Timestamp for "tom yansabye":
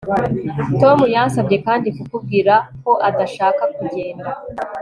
0.81-1.55